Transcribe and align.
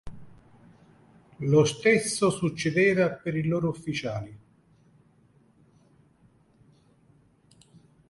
Lo 1.41 1.63
stesso 1.63 2.31
succedeva 2.31 3.11
per 3.11 3.35
i 3.35 3.43
loro 3.45 3.69
ufficiali. 3.69 4.39